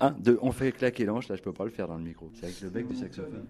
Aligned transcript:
Un, 0.00 0.10
deux, 0.10 0.38
on 0.42 0.50
fait 0.50 0.72
claquer 0.72 1.04
l'anche, 1.04 1.28
là 1.28 1.36
je 1.36 1.42
peux 1.42 1.52
pas 1.52 1.64
le 1.64 1.70
faire 1.70 1.86
dans 1.88 1.96
le 1.96 2.02
micro. 2.02 2.30
C'est 2.34 2.46
avec 2.46 2.60
le 2.60 2.68
bec 2.70 2.88
du 2.88 2.96
saxophone. 2.96 3.46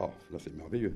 Oh, 0.00 0.10
là 0.32 0.38
c'est 0.38 0.54
merveilleux. 0.56 0.94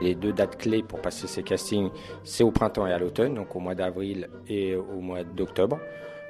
Les 0.00 0.14
deux 0.14 0.32
dates 0.32 0.56
clés 0.58 0.82
pour 0.82 1.00
passer 1.00 1.26
ces 1.26 1.42
castings, 1.42 1.90
c'est 2.22 2.44
au 2.44 2.50
printemps 2.50 2.86
et 2.86 2.92
à 2.92 2.98
l'automne, 2.98 3.34
donc 3.34 3.54
au 3.56 3.60
mois 3.60 3.74
d'avril 3.74 4.28
et 4.48 4.74
au 4.76 5.00
mois 5.00 5.24
d'octobre. 5.24 5.78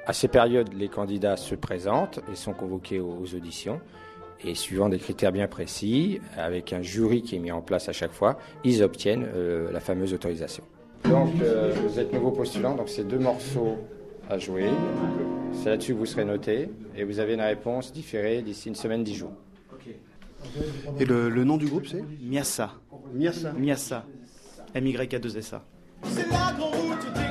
À 0.07 0.13
ces 0.13 0.27
périodes, 0.27 0.69
les 0.73 0.87
candidats 0.87 1.35
se 1.37 1.55
présentent 1.55 2.19
et 2.31 2.35
sont 2.35 2.53
convoqués 2.53 2.99
aux 2.99 3.33
auditions. 3.35 3.79
Et 4.43 4.53
suivant 4.53 4.89
des 4.89 4.99
critères 4.99 5.31
bien 5.31 5.47
précis, 5.47 6.19
avec 6.37 6.73
un 6.73 6.81
jury 6.81 7.23
qui 7.23 7.35
est 7.35 7.39
mis 7.39 7.51
en 7.51 7.61
place 7.61 7.89
à 7.89 7.93
chaque 7.93 8.11
fois, 8.11 8.37
ils 8.63 8.83
obtiennent 8.83 9.25
euh, 9.33 9.71
la 9.71 9.79
fameuse 9.79 10.13
autorisation. 10.13 10.63
Donc, 11.05 11.29
euh, 11.41 11.73
vous 11.87 11.99
êtes 11.99 12.13
nouveau 12.13 12.31
postulant, 12.31 12.75
donc 12.75 12.89
c'est 12.89 13.07
deux 13.07 13.17
morceaux 13.17 13.77
à 14.29 14.37
jouer. 14.37 14.69
C'est 15.53 15.69
là-dessus 15.69 15.93
que 15.93 15.99
vous 15.99 16.05
serez 16.05 16.25
noté 16.25 16.69
et 16.95 17.03
vous 17.03 17.19
avez 17.19 17.33
une 17.33 17.41
réponse 17.41 17.91
différée 17.93 18.41
d'ici 18.41 18.69
une 18.69 18.75
semaine, 18.75 19.03
dix 19.03 19.15
jours. 19.15 19.33
Et 20.99 21.05
le, 21.05 21.29
le 21.29 21.43
nom 21.43 21.57
du 21.57 21.65
groupe, 21.65 21.87
c'est? 21.87 22.03
Miassa. 22.21 22.73
Miassa. 23.13 23.51
Miassa. 23.53 24.05
M-Y-A-2-S-A. 24.75 25.63
C'est 26.03 26.29
la 26.29 26.51
grande 26.57 26.73
route 26.73 27.24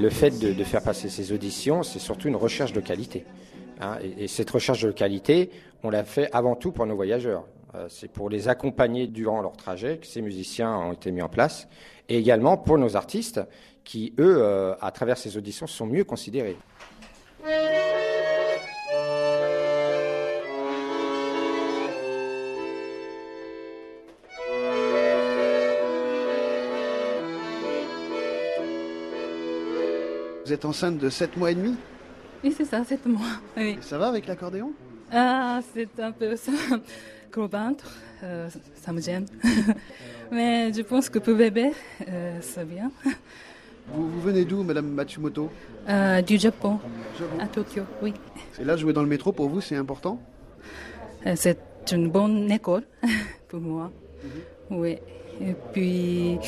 Le 0.00 0.08
fait 0.08 0.38
de, 0.38 0.64
faire 0.64 0.82
passer 0.82 1.10
ces 1.10 1.30
auditions, 1.32 1.82
c'est 1.82 1.98
surtout 1.98 2.28
une 2.28 2.36
recherche 2.36 2.72
de 2.72 2.80
qualité. 2.80 3.26
hein. 3.80 3.98
et, 4.02 4.24
et 4.24 4.28
cette 4.28 4.50
recherche 4.50 4.82
de 4.82 4.92
qualité, 4.92 5.50
on 5.82 5.90
l'a 5.90 6.04
fait 6.04 6.30
avant 6.32 6.56
tout 6.56 6.72
pour 6.72 6.86
nos 6.86 6.96
voyageurs. 6.96 7.44
Euh, 7.74 7.86
c'est 7.88 8.08
pour 8.08 8.30
les 8.30 8.48
accompagner 8.48 9.06
durant 9.06 9.42
leur 9.42 9.52
trajet 9.52 9.98
que 9.98 10.06
ces 10.06 10.22
musiciens 10.22 10.74
ont 10.74 10.92
été 10.92 11.12
mis 11.12 11.22
en 11.22 11.28
place. 11.28 11.68
Et 12.08 12.16
également 12.16 12.56
pour 12.56 12.78
nos 12.78 12.96
artistes 12.96 13.40
qui, 13.84 14.14
eux, 14.18 14.38
euh, 14.38 14.74
à 14.80 14.90
travers 14.90 15.18
ces 15.18 15.36
auditions, 15.36 15.66
sont 15.66 15.86
mieux 15.86 16.04
considérés. 16.04 16.56
Vous 30.50 30.54
êtes 30.54 30.64
enceinte 30.64 30.98
de 30.98 31.08
7 31.08 31.36
mois 31.36 31.52
et 31.52 31.54
demi 31.54 31.76
Oui, 32.42 32.52
c'est 32.56 32.64
ça, 32.64 32.82
c'est 32.84 33.06
moi. 33.06 33.20
Oui. 33.56 33.78
Et 33.78 33.82
ça 33.82 33.98
va 33.98 34.08
avec 34.08 34.26
l'accordéon? 34.26 34.72
Ah, 35.12 35.60
c'est 35.72 36.00
un 36.00 36.10
peu 36.10 36.34
ça. 36.34 36.50
Gros 37.32 37.46
ventre, 37.46 37.88
euh, 38.24 38.48
ça 38.74 38.92
me 38.92 39.00
gêne. 39.00 39.26
Mais 40.32 40.72
je 40.72 40.82
pense 40.82 41.08
que 41.08 41.20
pour 41.20 41.36
bébé, 41.36 41.70
euh, 42.08 42.38
c'est 42.40 42.68
bien. 42.68 42.90
vous, 43.94 44.10
vous 44.10 44.20
venez 44.20 44.44
d'où, 44.44 44.64
Madame 44.64 44.88
Matsumoto? 44.88 45.50
Euh, 45.88 46.20
du 46.20 46.36
Japon, 46.36 46.80
à 47.38 47.46
Tokyo, 47.46 47.84
oui. 48.02 48.12
Et 48.60 48.64
là, 48.64 48.76
jouer 48.76 48.92
dans 48.92 49.02
le 49.02 49.08
métro, 49.08 49.30
pour 49.30 49.48
vous, 49.48 49.60
c'est 49.60 49.76
important? 49.76 50.20
Euh, 51.26 51.34
C'est 51.36 51.60
une 51.92 52.10
bonne 52.10 52.50
école 52.50 52.82
pour 53.46 53.60
moi. 53.60 53.92
Oui. 54.68 54.98
Et 55.40 55.54
puis, 55.72 56.40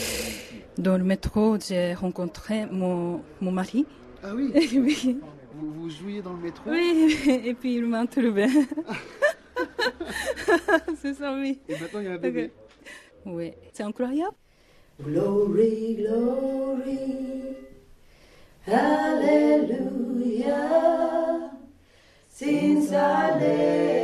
dans 0.78 0.96
le 0.96 1.04
métro, 1.04 1.58
j'ai 1.58 1.94
rencontré 1.94 2.66
mon, 2.66 3.22
mon 3.40 3.52
mari. 3.52 3.86
Ah 4.22 4.34
oui 4.34 4.52
oui. 4.74 5.18
vous, 5.54 5.72
vous 5.72 5.90
jouiez 5.90 6.22
dans 6.22 6.32
le 6.32 6.42
métro? 6.42 6.70
Oui, 6.70 7.16
et 7.44 7.54
puis 7.54 7.76
il 7.76 7.86
m'a 7.86 8.06
trouvé. 8.06 8.46
c'est 11.00 11.14
ça, 11.14 11.34
oui. 11.34 11.60
Et 11.68 11.78
maintenant, 11.78 12.00
il 12.00 12.06
y 12.06 12.08
a 12.08 12.12
un 12.12 12.18
bébé. 12.18 12.50
Oui, 13.26 13.52
c'est 13.72 13.82
incroyable. 13.82 14.34
Glory, 15.02 15.96
glory, 15.96 17.56
hallelujah. 18.66 20.50
Since 22.28 22.92
I 22.92 24.02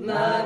my 0.00 0.39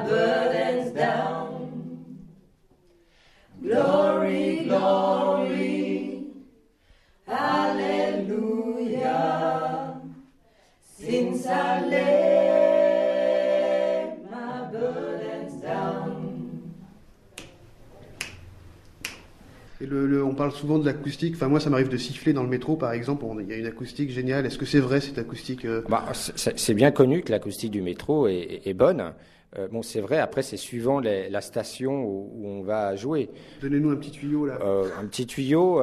le, 19.80 20.06
le- 20.06 20.24
on 20.24 20.34
parle 20.34 20.52
souvent 20.52 20.78
de 20.78 20.86
l'acoustique. 20.86 21.34
Enfin, 21.34 21.48
moi, 21.48 21.60
ça 21.60 21.68
m'arrive 21.70 21.88
de 21.88 21.96
siffler 21.96 22.32
dans 22.32 22.42
le 22.42 22.48
métro, 22.48 22.76
par 22.76 22.92
exemple. 22.92 23.24
Il 23.40 23.48
y 23.48 23.52
a 23.52 23.56
une 23.56 23.66
acoustique 23.66 24.10
géniale. 24.10 24.46
Est-ce 24.46 24.58
que 24.58 24.66
c'est 24.66 24.80
vrai, 24.80 25.00
cette 25.00 25.18
acoustique 25.18 25.64
euh, 25.64 25.82
Bah, 25.88 26.04
c'est 26.14 26.74
bien 26.74 26.90
connu 26.90 27.22
que 27.22 27.32
l'acoustique 27.32 27.70
du 27.70 27.82
métro 27.82 28.26
est, 28.28 28.74
bonne. 28.74 29.12
Euh, 29.56 29.68
bon, 29.70 29.82
c'est 29.82 30.00
vrai, 30.00 30.18
après, 30.18 30.42
c'est 30.42 30.56
suivant 30.56 30.98
les- 31.00 31.28
la 31.28 31.40
station 31.40 32.02
où, 32.04 32.30
où 32.34 32.48
on 32.48 32.62
va 32.62 32.96
jouer. 32.96 33.28
Donnez-nous 33.60 33.90
un 33.90 33.96
petit 33.96 34.10
tuyau, 34.10 34.46
là. 34.46 34.58
Euh, 34.64 34.88
un 35.00 35.06
petit 35.06 35.26
tuyau 35.26 35.80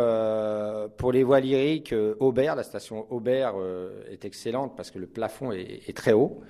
pour 1.01 1.11
les 1.11 1.23
voix 1.23 1.39
lyriques. 1.39 1.93
euh, 1.93 2.13
Aubert, 2.19 2.55
la 2.55 2.61
station 2.61 3.07
Aubert 3.09 3.55
euh, 3.57 4.03
est 4.11 4.23
excellente 4.23 4.73
parce 4.77 4.91
que 4.91 4.99
le 4.99 5.07
plafond 5.07 5.51
est, 5.51 5.81
est 5.87 5.97
très 5.97 6.13
haut. 6.13 6.41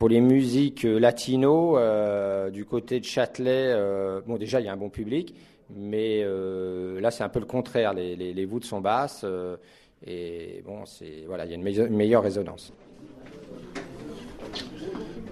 Pour 0.00 0.08
les 0.08 0.20
musiques 0.20 0.84
euh, 0.84 0.98
latino, 0.98 1.78
euh, 1.78 2.50
du 2.50 2.64
côté 2.64 2.98
de 2.98 3.04
Châtelet, 3.04 3.68
euh, 3.68 4.20
bon 4.26 4.36
déjà 4.36 4.58
il 4.58 4.66
y 4.66 4.68
a 4.68 4.72
un 4.72 4.76
bon 4.76 4.90
public, 4.90 5.36
mais 5.72 6.22
euh, 6.24 7.00
là 7.00 7.12
c'est 7.12 7.22
un 7.22 7.28
peu 7.28 7.38
le 7.38 7.46
contraire. 7.46 7.94
Les, 7.94 8.16
les, 8.16 8.34
les 8.34 8.44
voûtes 8.46 8.64
sont 8.64 8.80
basses 8.80 9.22
euh, 9.22 9.56
et 10.04 10.60
bon 10.66 10.84
c'est 10.86 11.22
voilà 11.28 11.44
il 11.44 11.50
y 11.50 11.52
a 11.52 11.56
une 11.56 11.62
meilleure, 11.62 11.86
une 11.86 11.96
meilleure 11.96 12.24
résonance. 12.24 12.72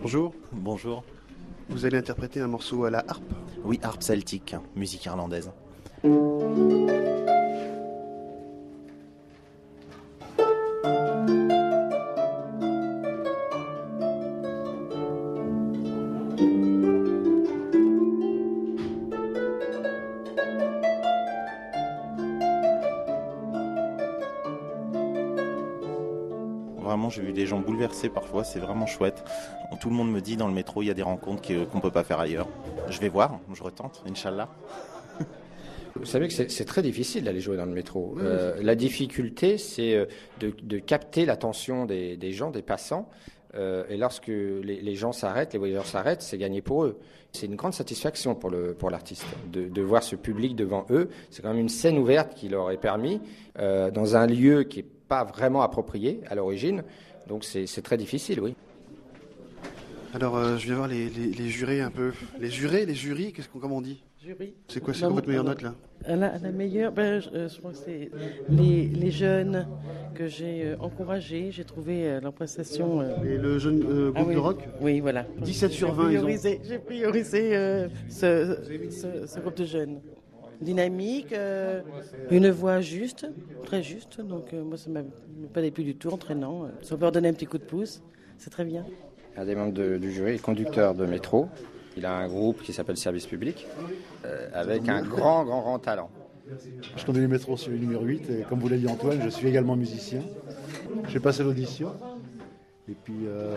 Bonjour. 0.03 0.33
Bonjour. 0.53 1.03
Vous 1.69 1.85
allez 1.85 1.99
interpréter 1.99 2.39
un 2.39 2.47
morceau 2.47 2.85
à 2.85 2.91
la 2.91 3.05
harpe? 3.09 3.25
Oui, 3.65 3.81
harpe 3.83 4.05
celtique, 4.05 4.55
musique 4.77 5.05
irlandaise. 5.07 5.51
Vraiment, 26.81 27.11
j'ai 27.11 27.23
vu 27.23 27.33
des 27.33 27.45
gens 27.45 27.59
bouleversés 27.59 28.09
parfois, 28.09 28.45
c'est 28.45 28.61
vraiment 28.61 28.87
chouette. 28.87 29.25
Tout 29.81 29.91
le 29.91 29.97
monde 29.97 30.13
me 30.13 30.21
dit 30.21 30.37
dans 30.37 30.47
le 30.47 30.55
métro, 30.55 30.83
il 30.83 30.87
y 30.87 30.91
a 30.91 30.95
des 30.95 31.03
rencontres 31.03 31.43
qu'on 31.43 31.79
ne 31.79 31.83
peut 31.83 31.91
pas 31.91 32.05
faire 32.05 32.21
ailleurs. 32.21 32.49
Je 32.89 33.01
vais 33.01 33.09
voir, 33.09 33.41
je 33.53 33.63
retente, 33.63 34.03
Inch'Allah. 34.09 34.49
Vous 35.97 36.07
savez 36.07 36.29
que 36.29 36.35
c'est 36.35 36.65
très 36.65 36.83
difficile 36.83 37.25
d'aller 37.25 37.41
jouer 37.41 37.57
dans 37.57 37.67
le 37.67 37.73
métro. 37.73 38.17
Euh, 38.21 38.55
la 38.63 38.77
difficulté, 38.77 39.59
c'est 39.59 39.95
euh, 39.95 40.07
de, 40.39 40.55
de 40.63 40.79
capter 40.79 41.27
l'attention 41.27 41.87
des, 41.87 42.17
des 42.17 42.33
gens, 42.33 42.53
des 42.53 42.63
passants. 42.63 43.09
Euh, 43.55 43.85
et 43.89 43.97
lorsque 43.97 44.29
les, 44.29 44.95
gens 44.95 45.13
s'arrêtent, 45.13 45.53
les 45.55 45.59
voyageurs 45.59 45.87
s'arrêtent, 45.87 46.23
c'est 46.23 46.39
gagné 46.39 46.61
pour 46.61 46.85
eux. 46.85 46.99
C'est 47.33 47.47
une 47.47 47.57
grande 47.57 47.75
satisfaction 47.75 48.35
pour 48.35 48.51
le 48.51 48.75
pour 48.75 48.91
l'artiste 48.91 49.25
de, 49.53 49.69
de 49.69 49.83
voir 49.83 50.03
ce 50.03 50.17
public 50.17 50.55
devant 50.57 50.87
eux. 50.91 51.09
C'est 51.31 51.43
quand 51.43 51.49
même 51.51 51.59
une 51.59 51.69
scène 51.69 51.99
ouverte 51.99 52.35
qui 52.35 52.49
leur 52.49 52.71
est 52.71 52.77
permis 52.81 53.21
euh, 53.59 53.91
dans 53.91 54.17
un 54.17 54.27
lieu 54.27 54.65
qui 54.65 54.81
est 54.81 54.87
pas 55.09 55.25
vraiment 55.25 55.63
approprié 55.63 56.21
à 56.29 56.35
l'origine. 56.35 56.85
Donc 57.27 57.45
c'est 57.45 57.67
très 57.83 57.97
difficile, 57.97 58.41
oui. 58.41 58.55
Alors, 60.15 60.37
euh, 60.37 60.57
je 60.57 60.65
viens 60.67 60.77
voir 60.77 60.89
les, 60.89 61.11
les- 61.11 61.33
les 61.33 61.49
jurés 61.49 61.83
un 61.83 61.91
peu. 61.91 62.13
Les 62.41 62.49
jurés, 62.51 62.87
les 62.87 62.95
jurys, 62.95 63.35
comment 63.61 63.77
on 63.77 63.83
dit? 63.83 64.03
Jury. 64.21 64.55
C'est 64.69 64.81
quoi, 64.83 64.95
c'est 64.95 65.03
Non, 65.03 65.09
quoi 65.09 65.15
votre 65.17 65.29
meilleure 65.29 65.45
note, 65.45 65.63
là 65.63 65.75
la, 66.07 66.39
la 66.39 66.51
meilleure, 66.53 66.93
ben, 66.93 67.21
je, 67.21 67.29
euh, 67.31 67.49
je 67.49 67.59
crois 67.59 67.73
que 67.73 67.77
c'est 67.77 68.11
les, 68.49 68.87
les 68.87 69.11
jeunes 69.11 69.67
que 70.15 70.27
j'ai 70.27 70.65
euh, 70.65 70.77
encouragés. 70.81 71.51
J'ai 71.53 71.65
trouvé 71.65 72.07
euh, 72.09 72.21
leur 72.21 72.33
prestation. 72.33 73.01
euh, 73.01 73.23
Et 73.25 73.37
le 73.37 73.59
jeune 73.59 73.83
euh, 73.89 74.11
ah 74.15 74.19
groupe 74.19 74.29
oui, 74.29 74.35
de 74.35 74.39
rock 74.41 74.69
Oui, 74.81 75.01
voilà. 75.01 75.25
17 75.43 75.71
sur 75.71 75.89
J'ai 75.89 75.95
20, 75.95 76.11
ils 76.13 76.19
ont. 76.19 76.23
priorisé- 76.23 76.61
J'ai 76.67 76.79
priorisé 76.79 77.57
euh, 77.57 77.89
ce, 78.09 78.59
ce- 78.91 79.27
ce 79.27 79.41
groupe 79.41 79.57
de 79.57 79.65
jeunes. 79.65 80.01
dynamique, 80.61 81.33
euh, 81.33 81.83
une 82.31 82.51
voix 82.51 82.81
juste, 82.81 83.27
très 83.65 83.83
juste. 83.83 84.21
Donc 84.21 84.53
euh, 84.53 84.63
moi, 84.65 84.77
ça 84.77 84.91
ne 84.91 84.95
m'a 85.01 85.05
pas 85.53 85.63
déplu 85.63 85.85
du 85.85 85.95
tout, 85.95 86.09
entraînant. 86.11 86.69
Si 86.83 86.93
on 86.93 86.97
peut 86.97 87.03
leur 87.03 87.13
donner 87.13 87.29
un 87.29 87.33
petit 87.35 87.47
coup 87.47 87.59
de 87.59 87.65
pouce, 87.65 88.03
c'est 88.39 88.51
très 88.51 88.65
bien. 88.65 88.85
Un 89.37 89.45
des 89.45 89.55
membres 89.55 89.73
de- 89.75 89.99
du 89.99 90.11
jury 90.11 90.33
est 90.35 90.39
conducteur 90.43 90.95
de 90.95 91.07
métro. 91.07 91.49
Il 91.99 92.07
a 92.07 92.15
un 92.15 92.29
groupe 92.29 92.63
qui 92.63 92.73
s'appelle 92.73 92.97
Service 92.97 93.27
Public, 93.27 93.67
euh, 94.25 94.49
avec 94.55 94.89
un 94.89 95.03
grand, 95.03 95.45
grand, 95.45 95.63
grand 95.63 95.79
talent. 95.81 96.11
Je 96.97 97.05
conduis 97.05 97.23
le 97.23 97.27
métro 97.27 97.57
sur 97.57 97.73
le 97.73 97.79
numéro 97.79 98.05
8 98.05 98.31
et 98.31 98.43
comme 98.49 98.61
vous 98.61 98.69
l'a 98.69 98.77
dit 98.77 98.87
Antoine, 98.87 99.19
je 99.25 99.29
suis 99.29 99.49
également 99.49 99.75
musicien. 99.75 100.23
J'ai 101.09 101.19
passé 101.19 101.43
l'audition 101.43 101.93
et 102.89 102.95
puis 102.95 103.27
euh, 103.27 103.57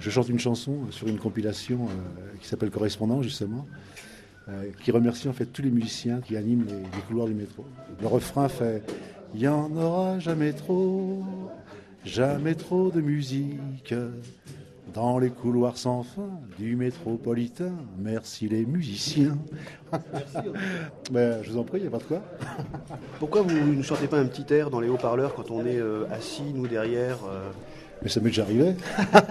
je 0.00 0.08
chante 0.08 0.30
une 0.30 0.38
chanson 0.38 0.90
sur 0.90 1.08
une 1.08 1.18
compilation 1.18 1.80
euh, 1.82 2.38
qui 2.40 2.48
s'appelle 2.48 2.70
Correspondant 2.70 3.20
justement, 3.20 3.66
qui 4.82 4.90
remercie 4.90 5.28
en 5.28 5.34
fait 5.34 5.44
tous 5.44 5.62
les 5.62 5.70
musiciens 5.70 6.20
qui 6.22 6.38
animent 6.38 6.64
les, 6.66 6.72
les 6.72 7.02
couloirs 7.06 7.26
du 7.26 7.34
métro. 7.34 7.66
Le 8.00 8.06
refrain 8.06 8.48
fait 8.48 8.82
«Il 9.34 9.42
y 9.42 9.46
en 9.46 9.76
aura 9.76 10.18
jamais 10.20 10.54
trop, 10.54 11.22
jamais 12.02 12.54
trop 12.54 12.90
de 12.90 13.02
musique». 13.02 13.94
Dans 14.92 15.18
les 15.18 15.30
couloirs 15.30 15.78
sans 15.78 16.02
fin 16.02 16.28
du 16.58 16.76
métropolitain, 16.76 17.72
merci 17.98 18.46
les 18.48 18.66
musiciens. 18.66 19.38
Ben, 21.10 21.42
je 21.42 21.50
vous 21.50 21.58
en 21.58 21.64
prie, 21.64 21.78
il 21.78 21.82
n'y 21.82 21.86
a 21.88 21.90
pas 21.90 21.98
de 21.98 22.02
quoi. 22.02 22.20
Pourquoi 23.18 23.42
vous 23.42 23.74
ne 23.74 23.82
chantez 23.82 24.06
pas 24.06 24.18
un 24.18 24.26
petit 24.26 24.52
air 24.52 24.68
dans 24.70 24.80
les 24.80 24.88
haut-parleurs 24.88 25.34
quand 25.34 25.50
on 25.50 25.64
est 25.64 25.78
euh, 25.78 26.04
assis, 26.10 26.42
nous 26.54 26.66
derrière 26.66 27.18
euh, 27.26 27.50
Mais 28.02 28.08
ça 28.10 28.20
m'est 28.20 28.28
déjà 28.30 28.42
arrivé. 28.42 28.74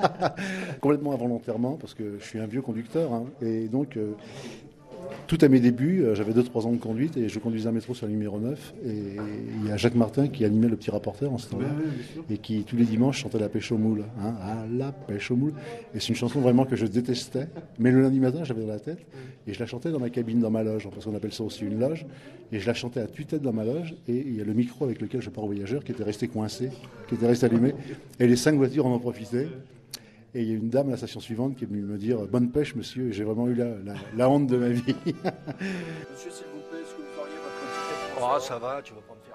Complètement 0.81 1.13
involontairement, 1.13 1.73
parce 1.79 1.93
que 1.93 2.17
je 2.19 2.25
suis 2.25 2.39
un 2.39 2.47
vieux 2.47 2.61
conducteur. 2.63 3.13
hein. 3.13 3.25
et 3.41 3.67
donc, 3.67 3.97
euh, 3.97 4.13
tout 5.27 5.37
à 5.41 5.47
mes 5.47 5.59
débuts, 5.59 6.03
euh, 6.03 6.15
j'avais 6.15 6.33
2-3 6.33 6.65
ans 6.67 6.71
de 6.71 6.77
conduite 6.77 7.17
et 7.17 7.29
je 7.29 7.39
conduisais 7.39 7.67
un 7.67 7.71
métro 7.71 7.93
sur 7.93 8.05
le 8.07 8.11
numéro 8.11 8.39
9. 8.39 8.73
Et 8.85 8.89
il 9.61 9.67
y 9.67 9.71
a 9.71 9.77
Jacques 9.77 9.95
Martin 9.95 10.27
qui 10.27 10.43
animait 10.45 10.67
le 10.67 10.75
petit 10.75 10.91
rapporteur 10.91 11.31
en 11.33 11.37
ce 11.37 11.49
temps-là. 11.49 11.67
et 12.29 12.37
qui, 12.37 12.63
tous 12.63 12.75
les 12.75 12.85
dimanches, 12.85 13.19
chantait 13.19 13.39
la 13.39 13.49
pêche 13.49 13.71
au 13.71 13.77
moule. 13.77 14.03
hein. 14.21 14.33
ah, 14.41 14.65
la 14.71 14.91
pêche 14.91 15.31
au 15.31 15.35
moule. 15.35 15.53
Et 15.95 15.99
c'est 15.99 16.09
une 16.09 16.15
chanson 16.15 16.39
vraiment 16.41 16.65
que 16.65 16.75
je 16.75 16.85
détestais. 16.85 17.47
Mais 17.79 17.91
le 17.91 18.01
lundi 18.01 18.19
matin, 18.19 18.43
j'avais 18.43 18.61
dans 18.61 18.67
la 18.67 18.79
tête. 18.79 18.99
Et 19.47 19.53
je 19.53 19.59
la 19.59 19.65
chantais 19.65 19.91
dans 19.91 19.99
ma 19.99 20.09
cabine, 20.09 20.39
dans 20.39 20.51
ma 20.51 20.63
loge, 20.63 20.87
parce 20.91 21.05
qu'on 21.05 21.15
appelle 21.15 21.33
ça 21.33 21.43
aussi 21.43 21.65
une 21.65 21.79
loge. 21.79 22.05
Et 22.51 22.59
je 22.59 22.67
la 22.67 22.73
chantais 22.73 22.99
à 22.99 23.07
tue-tête 23.07 23.41
dans 23.41 23.53
ma 23.53 23.63
loge. 23.65 23.95
Et 24.07 24.17
il 24.17 24.35
y 24.35 24.41
a 24.41 24.43
le 24.43 24.53
micro 24.53 24.85
avec 24.85 25.01
lequel 25.01 25.21
je 25.21 25.29
pars 25.29 25.43
au 25.43 25.47
voyageur 25.47 25.83
qui 25.83 25.91
était 25.91 26.03
resté 26.03 26.27
coincé, 26.27 26.69
qui 27.07 27.15
était 27.15 27.27
resté 27.27 27.45
allumé. 27.45 27.73
Et 28.19 28.27
les 28.27 28.35
cinq 28.35 28.55
voitures 28.55 28.85
en 28.85 28.93
ont 28.93 28.99
profité. 28.99 29.47
Et 30.33 30.43
il 30.43 30.47
y 30.49 30.51
a 30.53 30.55
une 30.55 30.69
dame 30.69 30.87
à 30.87 30.91
la 30.91 30.97
station 30.97 31.19
suivante 31.19 31.57
qui 31.57 31.65
est 31.65 31.67
venue 31.67 31.81
me 31.81 31.97
dire 31.97 32.19
Bonne 32.27 32.51
pêche, 32.51 32.73
monsieur. 32.75 33.09
Et 33.09 33.13
j'ai 33.13 33.23
vraiment 33.25 33.47
eu 33.47 33.53
la, 33.53 33.65
la- 33.83 33.95
la 34.15 34.29
honte 34.29 34.47
de 34.47 34.57
ma 34.57 34.69
vie. 34.69 34.81
Monsieur, 35.05 36.31
s'il 36.31 36.45
vous 36.47 36.61
plaît, 36.69 36.79
est-ce 36.81 36.93
que 36.95 37.01
vous 37.01 37.13
feriez 37.15 37.35
votre 37.35 37.59
ticket 37.59 38.21
Oh, 38.23 38.39
ça 38.39 38.57
va, 38.59 38.81
tu 38.81 38.93
vas 38.93 39.01
pas 39.01 39.13
me 39.15 39.21
faire 39.25 39.30